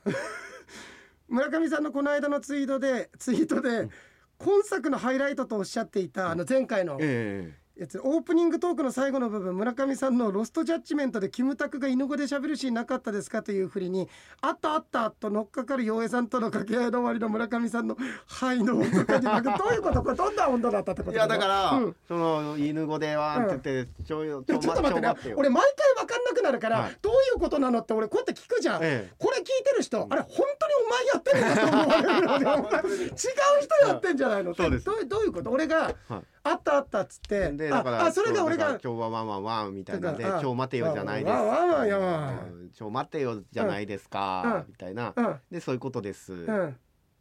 [1.29, 3.90] 村上さんのこの間のツイートでツイートで、
[4.38, 14.09] 今作のハイライトとおっしゃっていたあの前回のえやつオープニングトークの最後の部分村上さんのロストジャッジメントでキムタクが犬語で喋るシーンなかったですかというふりに
[14.41, 21.97] あったあったと乗っかかる洋平さんとの掛け合いの終わりの村上さんの「はい」の音とか どういうことこれどんな温度だったってことえいやだから、うん。
[22.09, 25.37] その犬語でわーんって言って、ちょいでもちょっと待ってねよ。
[25.37, 25.62] 俺毎
[25.97, 26.99] 回分かんなくなるから、はい。
[27.01, 29.12] どういうことなのって俺こうやって聞くじゃん、ええ。
[29.19, 32.38] これ聞いてる人、あれ本当にお前やってるのかと思われるの
[32.79, 34.85] で 違う人やってんじゃないのそうです。
[34.85, 35.51] どうどういうこと？
[35.51, 44.65] 俺が、はいあったあったっつってでだからああそれが俺が今日はワンワンワンみたいなでだからあ今日待てよじゃないですワンワンワンようん今日待てよじゃないですか、うん。
[44.69, 45.37] みたいな、うん。
[45.51, 46.77] でそういうことです、っうん。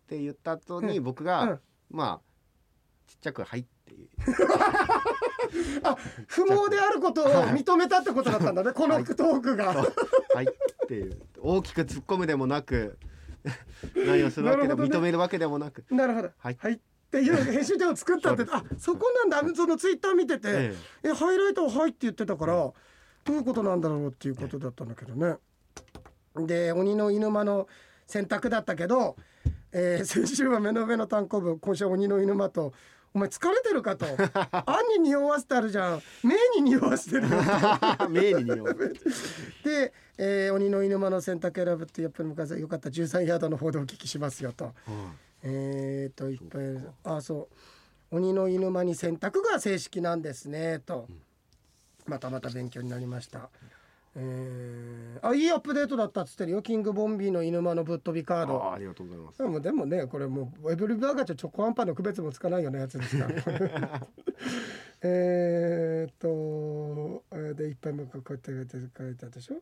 [0.08, 1.04] て言った後にうん。
[1.04, 1.60] 僕が、うん。
[1.90, 2.28] まあ
[3.08, 4.10] ちっちゃく「はい」っていう。
[5.84, 5.96] あ
[6.28, 11.22] 不毛であることを認めたってことだったんだねこのトークが、はいっていう。
[11.40, 12.98] 大きく突っ込むでもなく
[13.96, 15.86] 何をするわけでも、認めるわけでもなく。
[15.90, 16.32] なるほど。
[16.38, 19.56] はいっていう編集点を作ったってあそこなんだ。
[19.56, 21.10] そのツイッター見てて、ええ。
[21.14, 22.74] ハイライトは「はい」って言ってたからど
[23.30, 25.38] ういうことなんだろうっていうことだったんだけどね。
[26.36, 27.68] で鬼の犬間の
[28.06, 29.16] 選択だったけど、
[29.72, 32.74] えー先週は目の上の単行部今週は鬼の犬間と
[33.14, 34.06] 「お前疲れてるか?」と
[34.52, 36.02] 「あんに匂わせてあるじゃん。
[36.24, 37.30] 目に匂わせてる。
[37.30, 37.30] よ」
[38.04, 38.76] え名に匂う。
[39.64, 42.90] で、えー鬼の犬間の選択選ぶってやっぱり昔はよかった。
[42.90, 44.74] 13ヤードの方でお聞きしますよと。
[45.44, 48.16] えー、といっぱいあそう。
[48.16, 51.08] 鬼の犬間に選択が正式なんですねと、
[52.06, 53.50] またまた勉強になりました。
[54.20, 56.62] えー、あいいアップデートだったっつってるよ。
[56.64, 58.64] キングボンビーの犬間のぶっ飛びカーあド。
[58.64, 59.38] あありがとうございます。
[59.38, 64.08] でもでもねこれもうエブリバーガーとチョコアンパンの区別もつかないようなやつですから。
[65.04, 69.62] えーっとえーでいっぱいもこうやって書いて書いてあったでしょ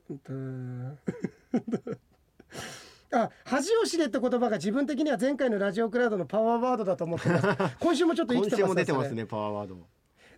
[3.11, 7.47] あ恥を知れって言葉が自分的には前回のラジオクラウドのパワーワードだと思ってます。
[7.79, 9.77] 今週もちょっと生きてます今週も出てますねパワーワード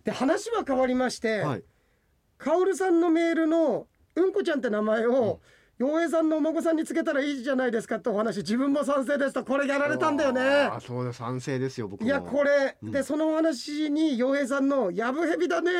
[0.04, 1.64] で話は変わりまして、はい。
[2.38, 5.40] カオルさんのメールのうんこちゃんって名前を、
[5.78, 10.40] 洋平さんのお孫さんにつけたらいいじゃないですかってお話自分も賛成ですとこれやられたんだよね。
[10.40, 12.06] あそうだ賛成ですよ僕も。
[12.06, 12.90] いやこれ、うん。
[12.90, 15.70] でそのお話に洋平さんの「やぶへびだね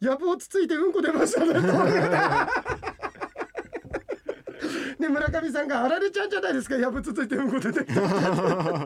[0.00, 1.60] やぶをつついてうんこ出ましたね」と
[4.98, 6.76] で村上さんが「あられちゃんじゃないですか。
[6.76, 8.00] やぶつついてうんこ出てきた」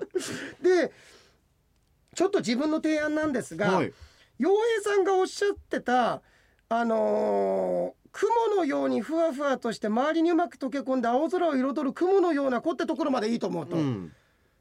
[0.62, 0.92] で
[2.14, 3.92] ちょっと自分の提案なんですが、はい。
[4.38, 6.22] 洋平さんがおっしゃってた
[6.68, 14.12] あのー雲のようにふわふわとして周りにうまく溶け込んで青空を彩る雲のような子ってところまでいいと思うと、うん。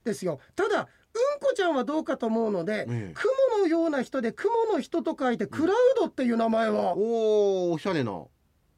[0.03, 0.39] ですよ。
[0.55, 6.95] ただうんこちゃんはどうかと思うので、ええ雲のような人で雲の人と書いてクラウドっていう名前は。
[6.95, 8.23] おおおしゃれな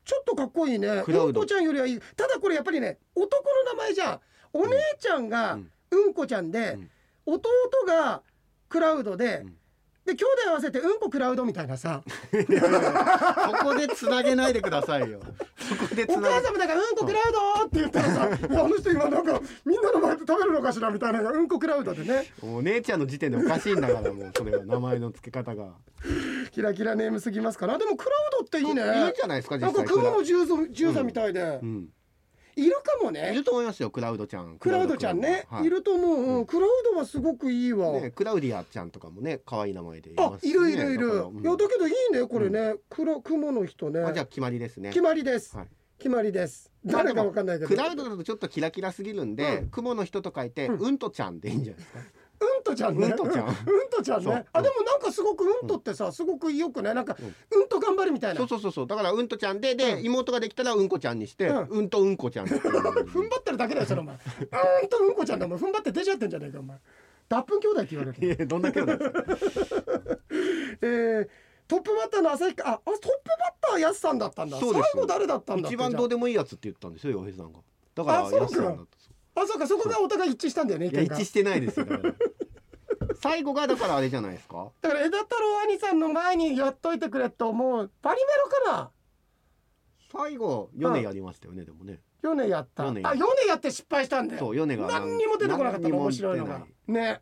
[0.04, 0.88] ちょっとかっこいいね。
[0.88, 2.00] うんこちゃんよりはいい。
[2.16, 4.20] ただこれやっぱりね男の名前じゃん。
[4.54, 5.72] お姉ちゃんがうん。
[5.92, 6.90] うんこちゃんで、うん。
[7.26, 7.50] 弟
[7.88, 8.22] が
[8.70, 9.58] クラウドで、うん
[10.06, 12.02] で兄弟合わせてうんこクラウドみたいなさ。
[12.32, 12.38] そ
[13.66, 15.20] こでつなげないでくださいよ。
[15.58, 17.24] そこでつおなげ母様だからうんこクラウ
[17.60, 22.26] ドって言ったらさあの人今なんかみんなの前で食べるのかしらみたいなうんこクラウドでね。
[22.42, 25.74] お姉ちゃんの時点でおかしいんだからもうそれは名前の付け方が
[26.52, 27.78] キラキラネームすぎますかな。
[27.78, 29.08] でもクラウドっていいね。
[29.08, 31.90] いいじゃないですかなんか実際雲の十座十座みたいで、うん
[32.56, 34.58] いるかもいねると思いますよクラウドちゃん。
[34.60, 35.62] クラウドちゃんね、は。
[35.62, 35.66] い。
[35.66, 36.36] い、ると思う、うん。
[36.38, 40.52] うんクラウドはすごくいいわ、ねクラウディアちゃんとかもね可愛い名前でいあますしね。
[40.52, 41.42] いるいるいる、うん。
[41.42, 44.02] いやだけどいいねこれね、クラ雲の人ね。
[44.02, 44.90] あじゃあ決まりですね。
[44.90, 45.68] 決まりです、はい。
[45.98, 46.72] 決まりです。
[46.84, 47.68] 誰かわかんないけど。
[47.68, 49.68] クラウドだとちょっとキラキラすぎるんで、うん。
[49.70, 52.00] 雲の人と書いて、ううんん、とちゃんでいいんじゃないですか。
[52.42, 53.08] うんとちゃんね。
[53.08, 53.48] うんとちゃん。
[53.48, 53.54] うん
[53.90, 54.46] とちゃんね。
[54.52, 57.16] あでもなんかすごくうんとってさすごくよくねなんか
[57.52, 57.68] うん。
[57.68, 58.40] と頑張るみたいな。
[58.40, 60.06] そうそうそうそう、だからうんとちゃんで、で、うん。
[60.06, 61.68] 妹ができたらうんこちゃんにして、うん。
[61.68, 62.48] うん、とうんこちゃん。
[62.50, 64.16] 踏ん張ってるだけだよそれお前。
[64.16, 66.78] うんとうんこちゃんだお前踏ん張って出ちゃってんじゃねえかお前。
[67.30, 68.28] 脱粉兄弟って言われる。
[68.28, 69.24] いやどんだけなんですか。
[70.82, 71.28] えー
[71.68, 74.58] トップバッターの旭川ああトップバッターやすさんだったんだ。
[74.60, 77.60] 最後誰だったんだ一番どうでもいいやつって言ったんですよ、洋平さんが。
[77.96, 79.01] だから、やすさんだった。
[79.36, 81.86] ああそうかそこがお互い一致したんだよね一致してないですよ。
[81.86, 82.14] だから
[83.22, 84.72] 最後がだからあれじゃないですか？
[84.82, 88.32] だから枝太郎兄さんの前にやっといてくれと思うバリメ
[88.66, 88.92] ロかな
[90.12, 92.00] 最後、ヨネやりましたよね、でもね。
[92.22, 97.22] ヨネやったあヨネヨネやって失敗したんだよそう、ヨネが何にも出てこなかったの面白いのがね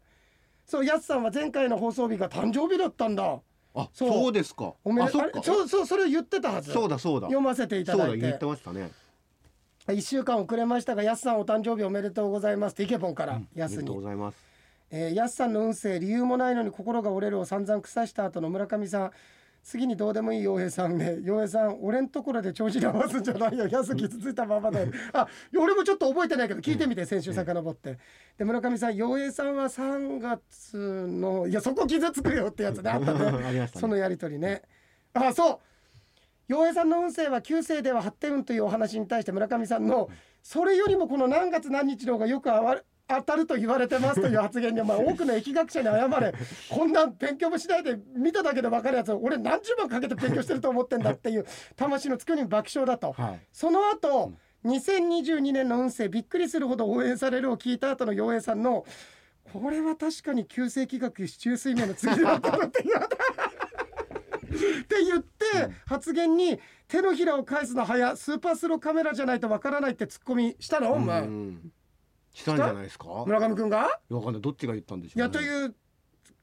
[0.65, 3.39] そうやすさんは前回の放送日が誕生日だったんだ
[3.75, 4.73] あ、そうですか。
[4.83, 5.43] おめあ、そっかあれ。
[5.43, 7.27] そうそうそれを言ってたはずそうだ、そうだ。
[7.27, 8.91] 読ませていたそうだ、だい言っててましたね。
[9.91, 12.73] 1週間遅れましたがやすさんお誕生日おめでとうございます。
[12.73, 13.89] ってイケボンからやすに。
[13.89, 14.37] ございます。
[14.91, 19.11] えー、やすさんの運勢理由もないのに心が折れるを散々腐した後の村上さん。
[19.61, 23.67] 次にどうでもいい洋平さんね洋平さん俺んところで調子に合わすんじゃないよ。
[23.67, 27.97] やす傷ついたままだよあ俺もちょっと覚えてないけど聞いてみて先週遡って。
[28.37, 33.69] で村上さん洋平さんは3月のいやそこ傷つくよってやつねあったね ね。
[33.75, 34.61] そのやりとりね。
[35.13, 35.59] あそう
[36.49, 40.09] 洋平さんの運勢は旧世では発展運というお話に対して村上さんの
[40.41, 46.33] それよりもこの何月何日の方がよくあわ当たると言われてますという発言に、まあ、多くの疫学者に謝れ
[46.69, 53.13] こんな勉強もしないで見ただけで分かるやつ俺何十万かけて勉強してると思ってんだっていう魂のつくに爆笑だと。
[53.13, 53.39] はい。
[53.51, 54.33] その後、
[54.65, 58.85] 2022年の運勢びっくりするほど応援されるを聞いた後の陽平さんの
[59.53, 63.17] これは確かに急性気学市中水面の次だったのって言われた
[64.49, 65.45] って言って、
[65.85, 71.71] 発言に手のひらを返すの早スーパースローカメラじゃないとわからないってツッコミしたの、お前うん
[72.33, 73.23] したんじゃないですか？
[73.25, 73.99] 村上くんが？
[74.09, 74.41] わかんない。
[74.41, 75.75] どっちが言ったんでしょう、いやという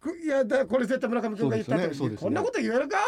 [0.00, 1.88] くいやだこれ絶対村上くんが言ったとね。
[2.10, 2.16] ね。
[2.16, 2.98] こんなこと言えるか？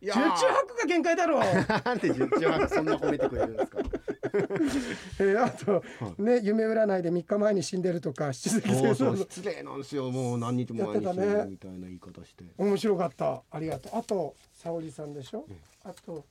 [0.00, 1.38] 十中八九が限界だろ。
[1.38, 1.42] う
[1.84, 3.78] なんで十中八九そんな褒めてくれるんですか。
[5.20, 5.82] えーあと、
[6.22, 10.10] ね夢占いで3日前に死んでるとか七石 そう星座そう失礼なんですよ。
[10.10, 12.44] もう何日も前に死んでるみたいな言い方して。
[12.56, 13.42] 面白かった。
[13.50, 13.98] ありがとう。
[13.98, 15.46] あと沙織さんでしょ、
[15.84, 16.24] あと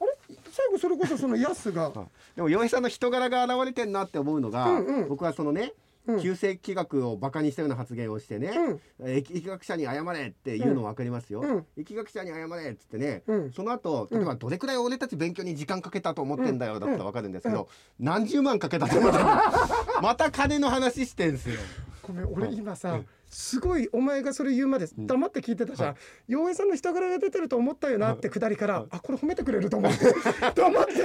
[0.00, 0.36] あれ？
[0.50, 1.90] 最後それこそそのヤスが。
[1.90, 2.06] はい。
[2.36, 5.08] でも洋平さんの人柄が現れてんなって思うのが、うんうん。
[5.08, 5.70] 僕はそのね、うん
[6.20, 8.80] 旧世気学をバカにしたような発言をしてね、うん。
[9.00, 11.66] えー疫学者に謝れっていうの分かりますよ、うん。
[11.76, 13.52] 疫学者に謝れっつってね、うん。
[13.52, 17.68] その後例えばどれくらい俺たち勉強に時間かけたと思ってんだよだったら分かるんですけど、
[18.00, 19.18] 何十万かけたと思って
[20.02, 21.56] また金の話してんすよ。
[22.02, 23.00] ごめん俺今さ
[23.32, 25.96] すごいお前がそれ言うまで黙って聞いてたじゃん。
[26.28, 30.04] 洋平さんの人柄が出てると思ったよなってくだりからあこれ褒めてくれると思って
[30.54, 31.02] 黙って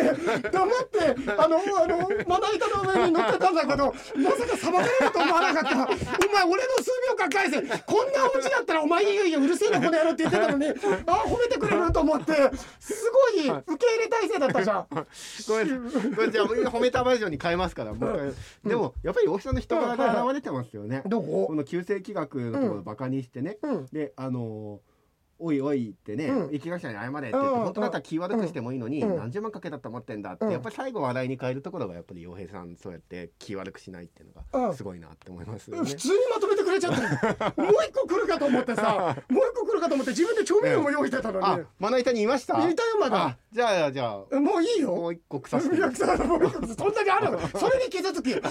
[0.52, 5.70] 黙ってあのあのまな板の上に乗ってたんだけどまさか裁かれると思わなかった。
[5.72, 7.62] お前俺の数秒間返せ。
[7.62, 12.34] こんなオチだったらお前いいよいいようるせえなこの野郎って言ってたのにあ褒めてくれると思って
[12.80, 12.94] す
[13.36, 14.88] ごい受け入れ体制だったじゃん。
[14.90, 18.36] ごめんこれじゃあ褒めたバージョンに変えますから、もう
[18.66, 21.48] でもやっぱり大木さんの人柄が現れてますよね、どこ？
[21.48, 23.86] この旧世気学のところをバカにしてね、うん。
[23.92, 24.97] であのー
[25.40, 26.48] おいおいってね、うん。
[26.48, 29.18] 疫学者に謝れってうん本当だったら気悪くしてもいいのに、うん。
[29.18, 30.52] 何十万かけたと思ってんだって、うん。
[30.52, 34.70] やっぱり最後笑いに変えるところがやっぱり洋平さんそうやって気悪くしないっていうのうん。
[34.70, 35.70] がすごいなって思います。
[35.72, 42.54] 普通にまとめてくれちゃったもう一個来るかと思ってさ もう一個来るかと思って自分で調味料も用意してたのに、あ、まな板にいました？
[42.70, 43.26] いたよまだ。
[43.28, 44.40] あじゃあじゃあ。
[44.40, 44.96] もういいよ。
[44.96, 47.40] もう一個腐していやそんなにあるの？
[47.58, 48.32] それに傷つき。
[48.34, 48.42] その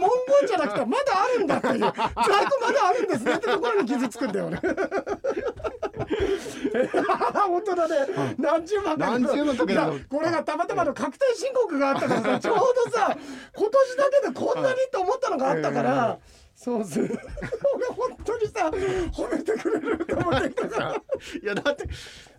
[0.00, 1.78] 文言じゃなくてまだあるんだっていう。
[1.80, 1.94] 在庫
[2.60, 4.60] まだあるんですねってところに傷つくんだよね
[7.48, 7.96] 本当だね、
[8.38, 13.16] 何十万か何十万かけたいやこれがたまたまの確定申告があったからさ ちょうどさ
[13.54, 16.18] 今年だけでこんなにと思ったのがあったから、
[16.54, 17.04] そうそう。
[17.74, 18.68] 俺本当にさ
[19.12, 20.94] 褒めてくれると思ってたから。
[21.42, 21.84] いやだって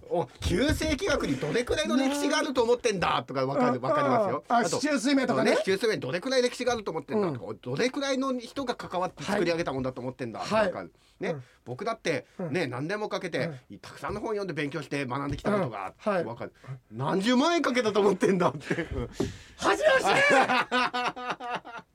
[0.09, 4.43] お旧世紀学にどれくらいの歴史があると思ってんだとかわかるわかりますよ。
[4.47, 5.51] ああと市中水明とかね。
[5.51, 10.73] ね、旧世にどれくらい歴史があると思ってんだとか、どれくらいの人が関わって作り上げたもんだと思ってんだとか、はい。
[11.19, 11.43] ね、うん。
[11.65, 13.49] 僕だってね、何年もかけて、
[13.81, 16.13] たくさんの本読んで勉強して学んできたことがうん。
[16.13, 16.23] はい。
[16.23, 16.53] わかる、
[16.91, 18.87] 何十万円かけたと思ってんだって。
[18.93, 19.09] うん
[19.57, 20.23] 恥を知れ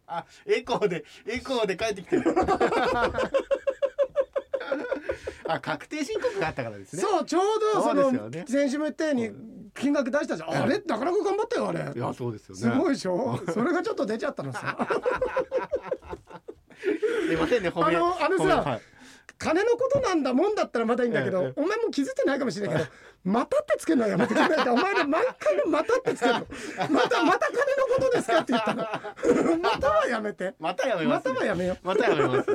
[0.07, 2.25] あエコーでエコーで帰ってきてる。
[5.49, 7.03] あ確定申告があったからですね。
[7.03, 7.43] そうちょう
[7.75, 8.45] どそのですよね。
[8.49, 9.31] 先週も言ったように
[9.75, 10.79] 金額出したじゃん、あれ？
[10.79, 11.93] なかなか頑張ったよあれ。
[11.95, 12.61] いやそうですよね。
[12.61, 13.41] すごいでしょ？
[13.53, 14.77] それがちょっと出ちゃったのさ。
[17.27, 18.81] すいませんね褒めあのあのさはい
[19.39, 22.91] 金のことなんだもんだったらまだいいんだけど、ええお前も気づいてないかもしれないけど
[23.25, 24.73] 「また」ってつけるのはやめてくれないか？
[24.73, 26.41] お前ら毎回の「また」ってつけるの？
[26.91, 28.85] またまた金のことですかって言ったの？
[29.59, 32.51] またはやめてまたやめま、たはやめようまたやめます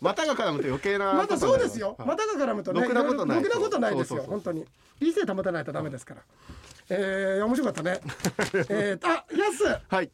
[0.00, 1.94] またが絡むと余計なまたそうですよ。
[1.98, 4.22] はいまたが絡むとね、ろくなことないろくなことないですよ。
[4.22, 4.66] 本当に。
[5.00, 6.20] 理性保たないとダメですから。
[6.88, 8.00] えー、面白かったね。
[8.70, 9.64] えー、あ、やす。
[9.88, 10.10] はい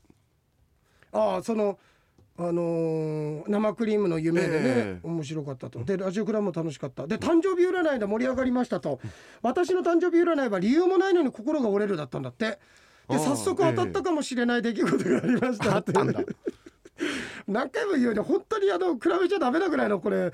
[1.12, 1.79] ああ、その。
[2.38, 5.07] あのー生クリームの夢でね、ええ。
[5.07, 5.85] 面白かったと。
[5.85, 7.07] でラジオクラブも楽しかった。
[7.07, 9.01] で誕生日占いで盛り上がりましたと。
[9.42, 12.59] 私の誕生日占いは理由もないのに心が折れるだったんだって。
[13.09, 16.21] で早速当たったかもしれない出来事がありましたあったんだ。
[17.47, 20.33] 何回も言うように本当にあの比べちゃダメなぐらいのこれ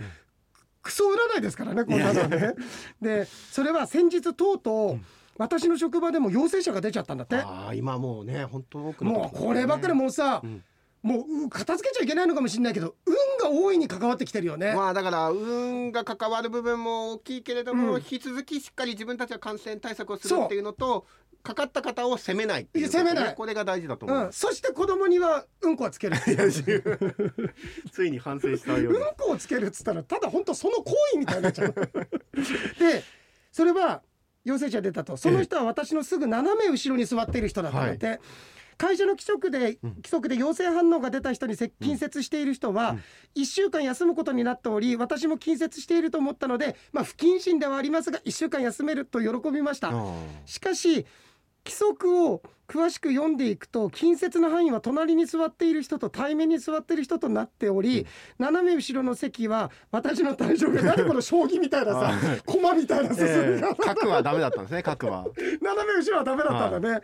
[0.83, 2.55] クソ占いですからねこんなのはね。
[3.03, 5.01] でそれは先日とうとう
[5.39, 7.37] 私の職場でも陽性者が出ちゃったんだって。
[7.37, 10.63] ああ今もうね本当多くのもうこればっかりもうさ、ん
[11.03, 14.75] もうう片付けちゃいけないのかもしれないけど運が大いに関わってきてるよね。
[14.75, 17.99] まあだから運が関わる部分も大きいけれども、うん。
[17.99, 21.07] 引き続きしっかり自分たちは感染対策をするっていうのと
[21.43, 23.35] かかった方を責めないってい責めない。
[23.35, 26.17] これが大事だと思いうん、そして子供にはうんこはつける。
[27.93, 31.75] ついに反省したよううんこをつけるっつったらただ本当その行為みたいになっちゃう。
[32.79, 33.05] で
[33.53, 34.03] それは
[34.45, 35.17] 陽性者出たと。
[35.17, 38.21] その人は私のすぐ斜め後ろに座っている人だったので、
[38.79, 42.97] 会社の規則で規則で陽性反応が出た人に接近接している人は
[43.37, 49.91] 1週間休むことになっており私も近接していると思ったので、まあ、不謹慎ではありますが1週間休めると喜びました。
[49.93, 50.15] あ
[50.47, 51.07] しかし
[51.65, 58.07] 規則を詳しく読んでいくと近接の範囲は隣に座っている人と対面に座っている人となっており、
[58.39, 63.75] 斜め後ろの席は私の対象が何この将棋みたいなさはい駒みたいな進えみが、え。
[63.75, 65.27] 角はダメだったんですね角は。
[65.61, 67.03] 斜め後ろはダメだったんだね。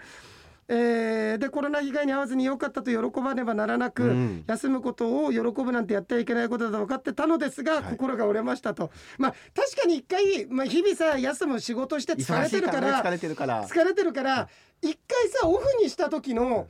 [0.68, 4.44] えーでコロナ被害に遭わずに良かったと喜ばねばならなく、うん。
[4.46, 7.82] 休むことを喜ぶなんてやってはいけないことだと分かってたのですが、はい。
[7.90, 8.90] 心が折れましたと。
[9.18, 13.66] まあ確かに一回、まあ、日々さ休む仕事して疲れているから疲れてるから。
[13.66, 14.48] 疲れてるから
[14.80, 16.68] 一回さオフにした時の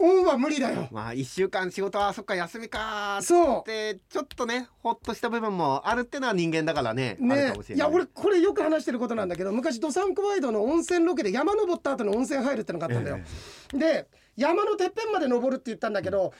[0.00, 0.88] オンは無理だよ。
[0.92, 7.16] まあ一週間仕事はそっか休みかーっそてちょっとねほっとした部分もあるってのは人間だからね。
[7.18, 7.50] ね。
[7.50, 7.88] かもしれない。
[7.88, 13.18] いや俺これよく話してることなんだけど昔ドサンコワイドの温泉ロケで山登った後の温泉入るってのがあったんだよ、
[13.72, 14.06] で
[14.36, 16.32] 山のてっぺんまで登るって言ったんだけど、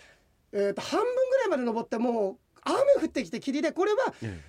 [0.52, 4.40] えーと半分ぐらいまで登ってもう雨降ってきて霧でこれはえ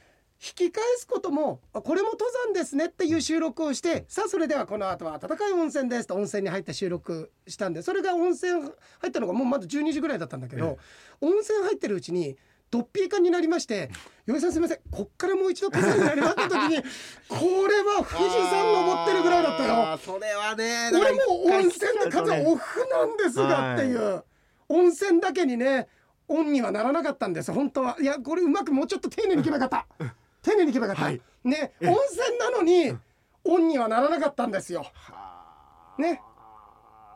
[0.41, 8.71] 引き返すこともあこれも登山ですねっていう収録をしてさあそれではこの後は暖かい温泉ですと温泉に入って収録したんでそれが温泉入
[9.07, 10.77] ったのがもうまだ12時ぐらいだったんだけど、
[11.19, 12.37] 温泉入ってるうちに
[12.71, 13.89] ドッピー感になりまして
[14.27, 16.77] 「岩井さんすみませんこっからもう一度登山になります」って時に
[17.27, 17.35] こ
[17.67, 19.97] れは富士山登ってるぐらいだったよ。
[19.97, 24.23] それはね俺もう温泉で数オフなんですがっていう、
[24.69, 25.87] 温泉だけにね
[26.27, 27.97] オンにはならなかったんです本当は。
[27.99, 31.21] いやこれうまくもうちょっと丁寧にいけばよかった丁寧にいけばよかった、はい。
[31.43, 32.97] ね温泉なのに
[33.45, 34.85] オンにはならなかったんですよ。
[34.93, 36.21] はね。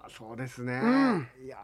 [0.06, 1.28] あそうですね、うん。
[1.46, 1.58] いや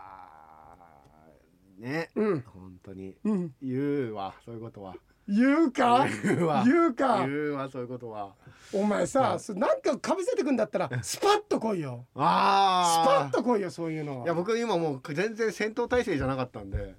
[1.80, 2.42] ーね、うん。
[2.42, 3.16] 本当に。
[3.24, 3.54] うん。
[3.62, 4.96] 言うわそういうことは。
[5.28, 6.08] 言うか？
[6.24, 6.64] 言うわ。
[6.66, 7.20] 言うか？
[7.20, 8.34] 言うわそういうことは。
[8.74, 9.40] お前さ、はい。
[9.40, 12.06] そなんかかぶせてくんだったらスパッと来いよ。
[12.14, 14.26] スパあッと来いよそういうのは。
[14.26, 16.96] いや僕今もう全然戦闘態勢じゃなかったんで。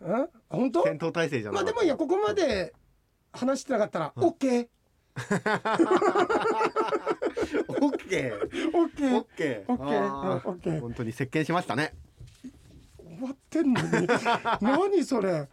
[0.00, 0.84] うん本当？
[0.84, 1.72] 戦闘態勢じゃなかった。
[1.72, 2.72] まあでもいいやここまで
[3.32, 4.68] 話してなかったら、オッケー。
[7.68, 8.76] オッケー。
[8.76, 9.16] オッケー。
[9.16, 9.64] オッケー。
[9.68, 10.48] オッケー。
[10.48, 10.80] オッケー。
[10.80, 11.94] 本当に席巻しましたね。
[13.18, 14.06] 終わってんのに。
[14.62, 15.48] 何それ。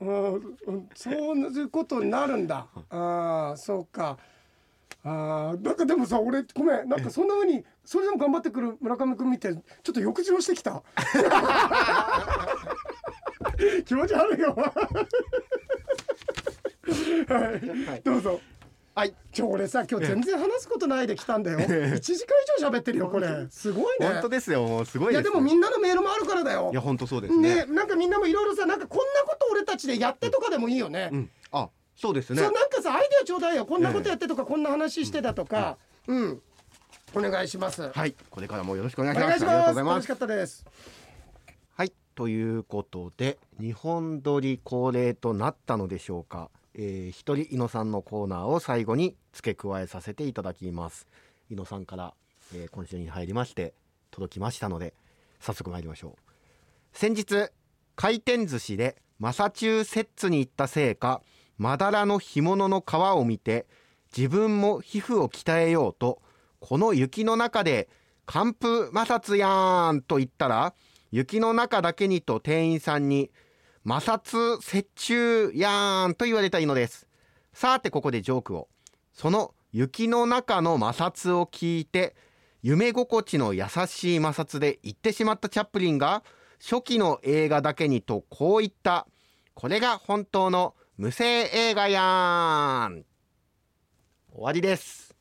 [0.00, 0.38] うんう
[0.72, 2.66] んそういうことになるんだ。
[2.90, 4.18] ああそうか。
[5.04, 6.88] あーなんかでもさ俺ごめん。
[6.88, 10.82] なんかそんな風にそれでも頑張ってくる村上君見てちょっと抑揚してきた。
[13.84, 14.56] 気持ち悪いよ
[16.88, 18.02] はい。
[18.02, 18.40] どうぞ。
[18.94, 19.14] はい。
[19.32, 21.58] ちょ俺さ今日全然話すことないで来たんだよ。
[21.58, 23.46] 1時間以上喋ってるよこれ。
[23.50, 23.72] す。
[23.72, 24.06] ごいね。
[24.06, 25.22] 本当ですよすごいです。
[25.22, 26.70] いやでもみんなのメールもあるからだよ。
[26.72, 27.64] いや本当そうですね。
[27.64, 31.30] ねなんかみんなもいろいろさなんかこんなこと俺たちでやってとかでもいいよね、うん。
[31.52, 32.42] あそうですね。
[32.42, 33.64] そうなんかさアイデアちょうだいよ。
[33.64, 35.78] こんなことやってとか、こんな話してだとか。
[36.06, 36.42] うん、
[37.14, 38.14] お願いします、はい。
[38.28, 39.28] これからもよろしくお願いおします。
[39.28, 39.52] 願いします。
[39.52, 39.94] ありがとうございます。
[39.94, 40.66] 楽しかったです。
[41.76, 41.92] はい。
[42.14, 51.06] ということで日本撮り恒例となったのでしょうか、えー、人井野さんのコーナーを最後に付け加えさせていただきます。
[51.50, 52.14] 井野さんから、
[52.54, 53.74] えー今週に入りまして
[54.10, 54.94] 届きましたので
[55.40, 56.32] 早速参りましょう。
[56.92, 57.50] 先日
[57.96, 61.22] 回転寿司でマサチューセッツに行ったせいか
[61.58, 63.66] まだらの干物の皮を見て
[64.16, 66.20] 自分も皮膚を鍛えようと
[66.60, 67.88] この雪の中で
[68.26, 70.74] 寒風摩擦やんと言ったら
[71.10, 73.30] 雪の中だけにと店員さんに
[73.84, 77.08] 摩擦折衷やんと言われたいのです。
[77.52, 78.68] さてここでジョークを。
[79.12, 82.14] その雪の中の摩擦を聞いて
[82.62, 86.22] 夢心地の優しい摩擦で言ってしまったチャップリンが
[86.60, 89.06] 初期の映画だけにとこう言った。
[89.54, 93.04] これが本当の無声映画やん。
[94.32, 95.11] 終わりです。